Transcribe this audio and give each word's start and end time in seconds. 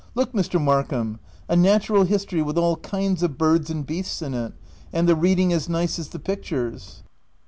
Look, 0.15 0.33
Mr. 0.33 0.59
Markham, 0.59 1.19
a 1.47 1.55
natural 1.55 2.05
history 2.05 2.41
with 2.41 2.57
all 2.57 2.77
kinds 2.77 3.21
of 3.21 3.37
birds 3.37 3.69
and 3.69 3.85
beasts 3.85 4.23
in 4.23 4.33
it, 4.33 4.51
and 4.91 5.07
the 5.07 5.15
reading 5.15 5.53
as 5.53 5.69
nice 5.69 5.99
as 5.99 6.07
the 6.09 6.17
pictures 6.17 7.03